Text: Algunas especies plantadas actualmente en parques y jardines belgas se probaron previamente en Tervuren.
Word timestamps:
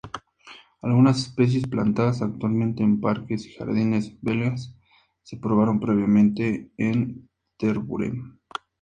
Algunas 0.81 1.19
especies 1.27 1.67
plantadas 1.67 2.23
actualmente 2.23 2.81
en 2.81 2.99
parques 2.99 3.45
y 3.45 3.53
jardines 3.53 4.19
belgas 4.23 4.75
se 5.21 5.37
probaron 5.37 5.79
previamente 5.79 6.71
en 6.79 7.29
Tervuren. 7.55 8.39